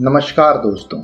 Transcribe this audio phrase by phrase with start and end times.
[0.00, 0.98] नमस्कार दोस्तों,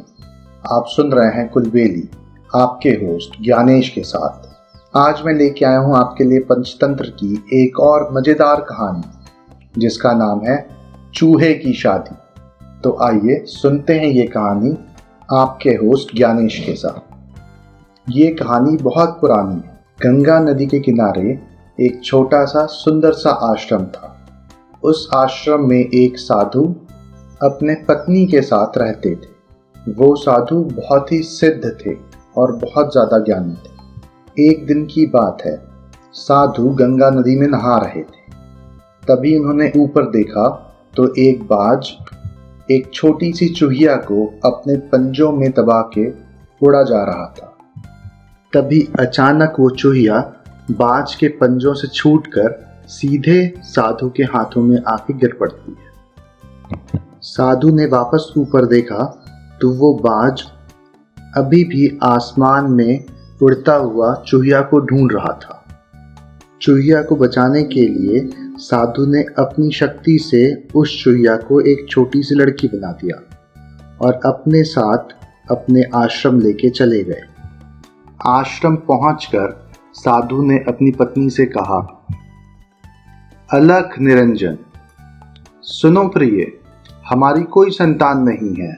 [0.76, 2.08] आप सुन रहे हैं कुलबेली,
[2.56, 4.48] आपके होस्ट ज्ञानेश के साथ।
[4.96, 9.02] आज मैं लेके आया हूँ आपके लिए पंचतंत्र की एक और मज़ेदार कहानी,
[9.78, 10.68] जिसका नाम है
[11.14, 12.16] चूहे की शादी।
[12.80, 14.76] तो आइए सुनते हैं ये कहानी
[15.32, 21.38] आपके होस्ट ज्ञानेश के साथ। ये कहानी बहुत पुरानी है। गंगा नदी के किनारे
[21.78, 24.16] एक छोटा सा सुंदर सा आश्रम था।
[24.82, 26.74] उस आश्रम में एक साधु
[27.40, 31.94] अपने पत्नी के साथ रहते थे। वो साधु बहुत ही सिद्ध थे
[32.36, 35.56] और बहुत ज़्यादा ज्ञानी थे। एक दिन की बात है,
[36.14, 38.28] साधु गंगा नदी में नहा रहे थे।
[39.02, 40.48] तभी उन्होंने ऊपर देखा
[40.96, 41.90] तो एक बाज
[42.68, 46.08] एक छोटी सी चूहिया को अपने पंजों में दबा के
[46.60, 47.46] उड़ा जा रहा था।
[48.52, 50.20] तभी अचानक वो चूहिया
[50.72, 55.88] बाज के पंजों से छूटकर सीधे साधु के हाथों में आके गिर पड़ती है।
[57.22, 59.04] साधु ने वापस ऊपर देखा
[59.60, 60.42] तो वो बाज
[61.36, 63.04] अभी भी आसमान में
[63.42, 65.56] उड़ता हुआ चूहिया को ढूंढ रहा था।
[66.62, 68.20] चूहिया को बचाने के लिए
[68.58, 70.42] साधु ने अपनी शक्ति से
[70.74, 73.16] उस चूहिया को एक छोटी सी लड़की बना दिया
[74.00, 75.14] और अपने साथ
[75.50, 77.22] अपने आश्रम लेके चले गए।
[78.26, 81.78] आश्रम पहुंचकर साधु ने अपनी पत्नी से कहा,
[83.50, 84.58] अलख निरंजन,
[85.62, 86.59] सुनो प्रिय
[87.10, 88.72] हमारी कोई संतान नहीं है।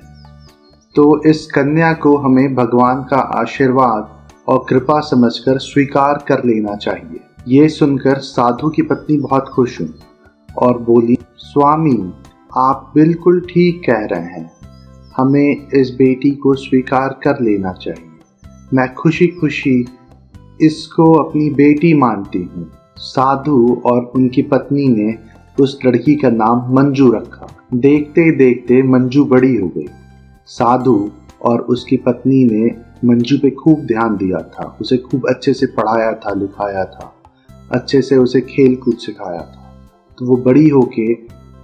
[0.95, 7.21] तो इस कन्या को हमें भगवान का आशीर्वाद और कृपा समझकर स्वीकार कर लेना चाहिए।
[7.49, 9.95] ये सुनकर साधु की पत्नी बहुत खुश हुई
[10.59, 12.13] और बोली, स्वामी,
[12.59, 14.53] आप बिल्कुल ठीक कह रहे हैं।
[15.17, 18.11] हमें इस बेटी को स्वीकार कर लेना चाहिए।
[18.75, 19.87] मैं खुशी खुशी
[20.61, 25.19] इसको अपनी बेटी मानती हूँ। साधु और उनकी पत्नी ने
[25.61, 29.87] उस लड़की का नाम मंजू रखा। देखते देखते मंजू बड़ी हो गई।
[30.47, 31.11] साधु
[31.43, 32.71] और उसकी पत्नी ने
[33.05, 37.15] मंजू पे खूब ध्यान दिया था। उसे खूब अच्छे से पढ़ाया था, लिखाया था।
[37.73, 39.81] अच्छे से उसे खेल कूद सिखाया था।
[40.19, 41.15] तो वो बड़ी होके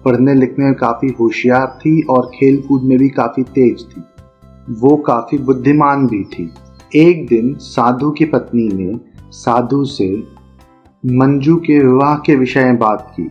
[0.05, 4.03] पढ़ने लिखने में काफ़ी होशियार थी और खेल कूद में भी काफ़ी तेज थी।
[4.71, 6.51] वो काफ़ी बुद्धिमान भी थी।
[6.97, 9.01] एक दिन साधु की पत्नी ने
[9.31, 10.23] साधु से
[11.07, 13.31] मंजू के विवाह के विषय में बात की।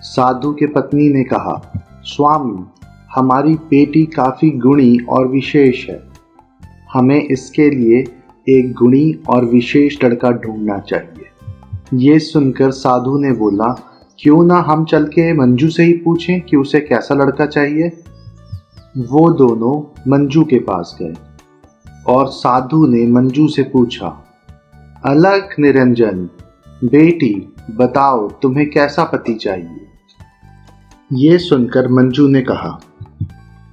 [0.00, 2.64] साधु के पत्नी ने कहा स्वामी,
[3.14, 6.02] हमारी बेटी काफ़ी गुणी और विशेष है।
[6.92, 8.04] हमें इसके लिए
[8.48, 11.26] एक गुणी और विशेष लड़का ढूंढना चाहिए।
[11.94, 13.74] ये सुनकर साधु ने बोला,
[14.18, 17.88] क्यों ना हम चल के मंजू से ही पूछें कि उसे कैसा लड़का चाहिए?
[18.98, 21.14] वो दोनों मंजू के पास गए
[22.06, 24.24] और साधु ने मंजू से पूछा,
[25.04, 26.28] अलग निरंजन,
[26.84, 29.86] बेटी, बताओ तुम्हें कैसा पति चाहिए?
[31.12, 32.80] ये सुनकर मंजू ने कहा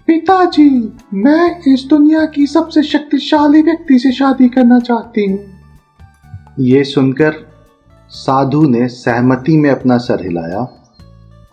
[0.07, 5.39] पिताजी मैं इस दुनिया की सबसे शक्तिशाली व्यक्ति से शादी करना चाहती हूँ
[6.59, 7.33] ये सुनकर
[8.09, 10.67] साधु ने सहमति में अपना सर हिलाया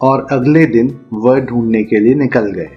[0.01, 2.71] और अगले दिन वह ढूँढने के लिए निकल गए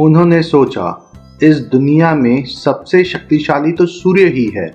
[0.00, 4.68] उन्होंने सोचा इस दुनिया में सबसे शक्तिशाली तो सूर्य ही है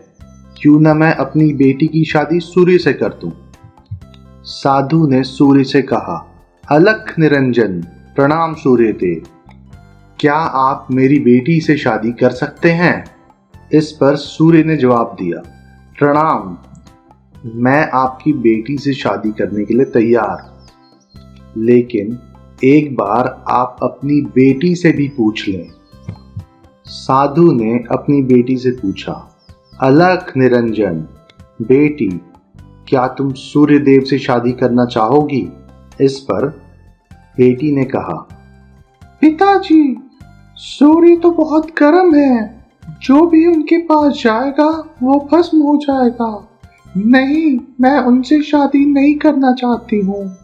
[0.61, 3.31] क्यों ना मैं अपनी बेटी की शादी सूर्य से कर दूँ?
[4.43, 6.31] साधु ने सूर्य से कहा
[6.71, 7.81] अलख निरंजन,
[8.15, 9.23] प्रणाम सूर्य देव
[10.19, 13.05] क्या आप मेरी बेटी से शादी कर सकते हैं?
[13.73, 15.41] इस पर सूर्य ने जवाब दिया,
[15.99, 16.57] प्रणाम।
[17.45, 20.67] मैं आपकी बेटी से शादी करने के लिए तैयार।
[21.57, 22.19] लेकिन
[22.63, 25.71] एक बार आप अपनी बेटी से भी पूछ लें।
[26.85, 29.37] साधु ने अपनी बेटी से पूछा,
[29.81, 31.07] अलख निरंजन,
[31.61, 32.21] बेटी,
[32.87, 35.53] क्या तुम सूर्य देव से शादी करना चाहोगी?
[36.01, 36.47] इस पर
[37.37, 38.27] बेटी ने कहा
[39.21, 39.97] पिताजी
[40.55, 42.65] सूर्य तो बहुत गर्म है।
[43.01, 44.67] जो भी उनके पास जाएगा
[45.03, 46.47] वो भस्म हो जाएगा।
[46.97, 50.37] नहीं मैं उनसे शादी नहीं करना चाहती हूँ।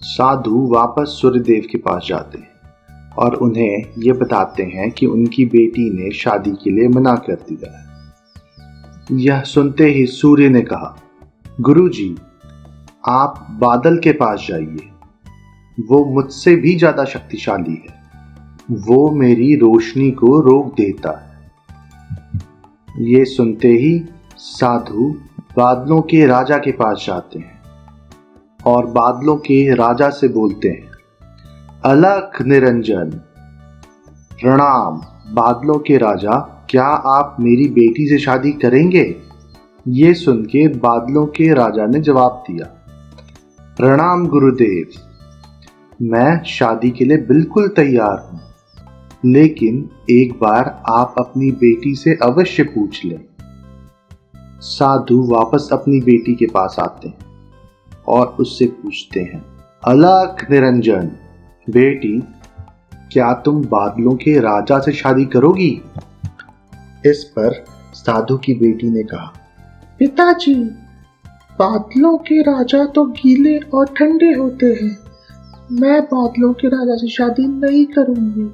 [0.00, 5.88] साधु वापस सूर्यदेव के पास जाते हैं और उन्हें ये बताते हैं कि उनकी बेटी
[5.90, 10.96] ने शादी के लिए मना कर दिया है। यह सुनते ही सूर्य ने कहा
[11.60, 12.16] गुरुजी,
[13.04, 14.90] आप बादल के पास जाइए।
[15.78, 18.02] वो मुझसे भी ज़्यादा शक्तिशाली है।
[18.80, 21.50] वो मेरी रोशनी को रोक देता है।
[23.04, 23.92] ये सुनते ही
[24.36, 25.08] साधु
[25.56, 27.60] बादलों के राजा के पास जाते हैं
[28.66, 30.90] और बादलों के राजा से बोलते हैं,
[31.84, 33.10] अलख निरंजन,
[34.40, 35.00] प्रणाम।
[35.34, 36.38] बादलों के राजा,
[36.70, 39.04] क्या आप मेरी बेटी से शादी करेंगे?
[39.86, 42.66] ये सुन के बादलों के राजा ने जवाब दिया
[43.84, 44.88] प्रणाम गुरुदेव।
[46.02, 48.40] मैं शादी के लिए बिल्कुल तैयार हूँ।
[49.32, 53.20] लेकिन एक बार आप अपनी बेटी से अवश्य पूछ लें।
[54.60, 57.18] साधु वापस अपनी बेटी के पास आते हैं
[58.08, 59.44] और उससे पूछते हैं
[59.84, 61.10] अलख निरंजन,
[61.70, 62.20] बेटी,
[63.12, 65.82] क्या तुम बादलों के राजा से शादी करोगी?
[67.06, 69.32] इस पर साधु की बेटी ने कहा,
[69.98, 70.83] पिताजी
[71.58, 74.96] बादलों के राजा तो गीले और ठंडे होते हैं।
[75.72, 78.50] मैं बादलों के राजा से शादी नहीं करूँगी।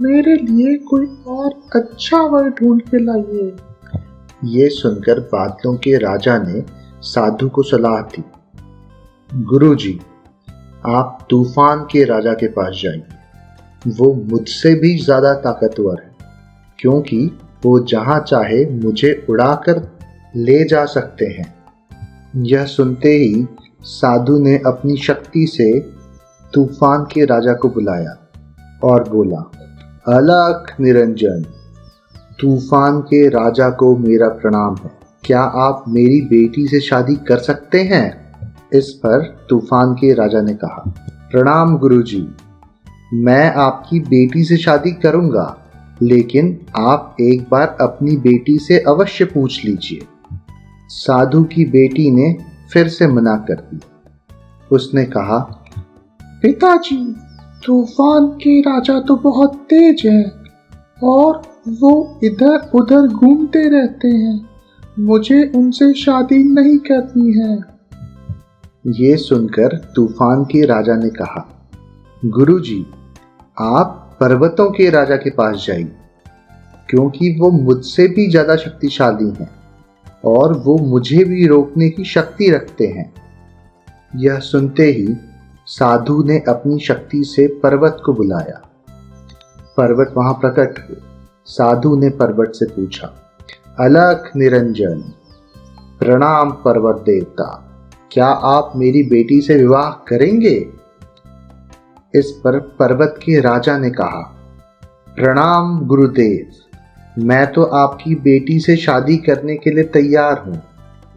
[0.00, 3.54] मेरे लिए कोई और अच्छा वर ढूंढ के लाइए।
[4.52, 6.64] ये सुनकर बादलों के राजा ने
[7.02, 8.24] साधु को सलाह दी।
[9.44, 9.98] गुरुजी,
[10.86, 16.12] आप तूफ़ान के राजा के पास जाइए। वो मुझसे भी ज़्यादा ताकतवर है
[16.78, 17.26] क्योंकि
[17.64, 19.82] वो जहाँ चाहे मुझे उड़ाकर
[20.36, 21.53] ले जा सकते हैं।
[22.36, 23.46] यह सुनते ही
[23.82, 25.80] साधु ने अपनी शक्ति से
[26.54, 28.16] तूफ़ान के राजा को बुलाया
[28.84, 29.50] और बोला,
[30.08, 31.44] अलख निरंजन,
[32.40, 34.90] तूफ़ान के राजा को मेरा प्रणाम है।
[35.24, 38.32] क्या आप मेरी बेटी से शादी कर सकते हैं?
[38.72, 40.94] इस पर तूफ़ान के राजा ने कहा,
[41.30, 42.28] प्रणाम गुरुजी,
[43.14, 45.58] मैं आपकी बेटी से शादी करूँगा,
[46.02, 50.06] लेकिन आप एक बार अपनी बेटी से अवश्य पूछ लीजिए।
[50.90, 52.32] साधु की बेटी ने
[52.72, 53.80] फिर से मना कर दी।
[54.70, 55.38] उसने कहा
[56.42, 56.96] पिताजी
[57.66, 60.22] तूफ़ान के राजा तो बहुत तेज है
[61.04, 61.42] और
[61.74, 64.40] वो इधर उधर घूमते रहते हैं।
[65.00, 67.56] मुझे उनसे शादी नहीं करनी है।
[68.94, 71.46] ये सुनकर तूफ़ान के राजा ने कहा
[72.22, 72.80] गुरुजी,
[73.56, 75.90] आप पर्वतों के राजा के पास जाइए
[76.88, 79.50] क्योंकि वो मुझसे भी ज़्यादा शक्तिशाली हैं।
[80.24, 83.12] और वो मुझे भी रोकने की शक्ति रखते हैं।
[84.16, 85.08] यह सुनते ही
[85.66, 88.60] साधु ने अपनी शक्ति से पर्वत को बुलाया।
[89.76, 90.96] पर्वत वहाँ प्रकट हुए।
[91.46, 93.06] साधु ने पर्वत से पूछा,
[93.80, 95.00] अलख निरंजन,
[96.00, 97.48] प्रणाम पर्वत देवता,
[98.12, 100.56] क्या आप मेरी बेटी से विवाह करेंगे?
[102.14, 104.22] इस पर पर्वत के राजा ने कहा,
[105.16, 106.50] प्रणाम गुरुदेव
[107.18, 110.62] मैं तो आपकी बेटी से शादी करने के लिए तैयार हूँ,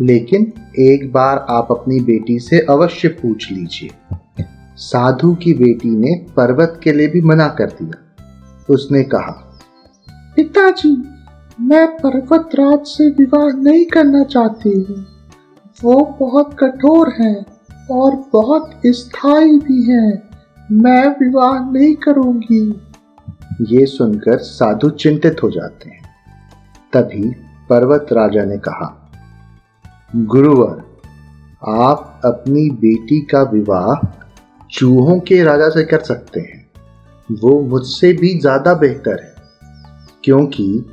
[0.02, 3.90] लेकिन एक बार आप अपनी बेटी से अवश्य पूछ लीजिए।
[4.78, 8.04] साधु की बेटी ने पर्वत के लिए भी मना कर दिया।
[8.70, 9.32] उसने कहा,
[10.36, 10.96] पिताजी,
[11.60, 15.06] मैं पर्वत राज से विवाह नहीं करना चाहती हूँ।
[15.84, 17.46] वो बहुत कठोर हैं
[17.92, 20.30] और बहुत स्थायी भी हैं।
[20.72, 22.62] मैं विवाह नहीं करूँगी।
[23.64, 26.02] ये सुनकर साधु चिंतित हो जाते हैं।
[26.94, 27.30] तभी
[27.70, 28.94] पर्वत राजा ने कहा,
[30.14, 30.84] गुरुवर,
[31.62, 34.06] आप अपनी बेटी का विवाह
[34.70, 36.66] चूहों के राजा से कर सकते हैं।
[37.30, 39.36] वो मुझसे भी ज़्यादा बेहतर है,
[40.24, 40.86] क्योंकि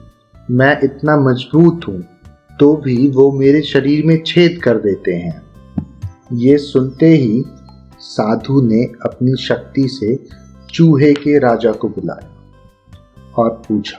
[0.48, 2.02] मैं इतना मज़बूत हूँ
[2.50, 5.42] तो भी वो मेरे शरीर में छेद कर देते हैं।
[6.34, 7.44] ये सुनते ही
[8.00, 10.16] साधु ने अपनी शक्ति से
[10.70, 12.30] चूहे के राजा को बुलाया।
[13.36, 13.98] और पूछा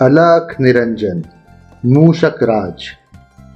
[0.00, 1.22] अलख निरंजन
[1.86, 2.84] मूषक राज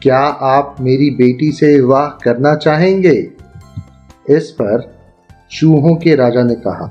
[0.03, 3.31] क्या आप मेरी बेटी से विवाह करना चाहेंगे?
[4.31, 4.83] इस पर
[5.51, 6.87] चूहों के राजा ने कहा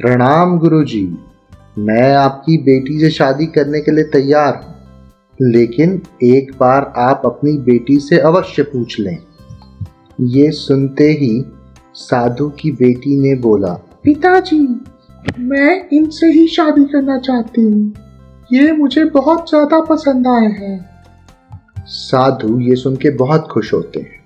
[0.00, 1.18] प्रणाम गुरुजी,
[1.78, 4.74] मैं आपकी बेटी से शादी करने के लिए तैयार हूँ
[5.42, 9.18] लेकिन एक बार आप अपनी बेटी से अवश्य पूछ लें।
[10.20, 11.44] ये सुनते ही
[11.94, 13.72] साधु की बेटी ने बोला
[14.04, 14.66] पिताजी
[15.38, 17.94] मैं इनसे ही शादी करना चाहती हूँ।
[18.52, 20.90] ये मुझे बहुत ज़्यादा पसंद आए हैं।
[21.86, 24.18] साधु ये सुन के बहुत खुश होते हैं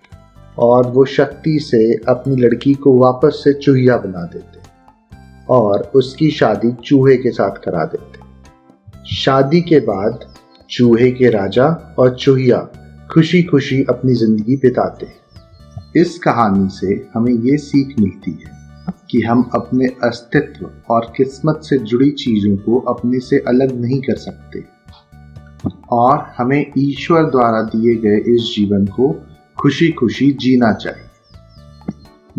[0.58, 4.62] और वो शक्ति से अपनी लड़की को वापस से चूहिया बना देते
[5.50, 8.22] और उसकी शादी चूहे के साथ करा देते
[9.14, 10.34] शादी के बाद
[10.70, 12.58] चूहे के राजा और चूहिया
[13.12, 15.06] खुशी खुशी अपनी ज़िंदगी बिताते
[16.00, 18.53] इस कहानी से हमें ये सीख मिलती है
[19.14, 24.16] कि हम अपने अस्तित्व और किस्मत से जुड़ी चीज़ों को अपने से अलग नहीं कर
[24.16, 24.62] सकते।
[25.92, 29.12] और हमें ईश्वर द्वारा दिए गए इस जीवन को
[29.58, 31.06] खुशी खुशी जीना चाहिए।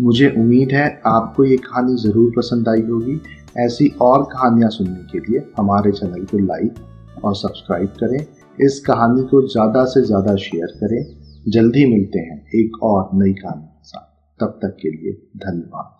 [0.00, 3.20] मुझे उम्मीद है आपको ये कहानी ज़रूर पसंद आई होगी।
[3.58, 8.20] ऐसी और कहानियाँ सुनने के लिए हमारे चैनल को लाइक और सब्सक्राइब करें।
[8.58, 11.02] इस कहानी को ज़्यादा से ज़्यादा शेयर करें।
[11.48, 14.08] जल्दी मिलते हैं एक और नई कहानी के साथ।
[14.40, 15.95] तब तक के लिए धन्यवाद।